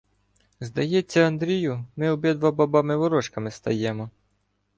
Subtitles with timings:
[0.59, 4.09] —Здається, Андрію, ми обидва бабами-ворожками стаємо.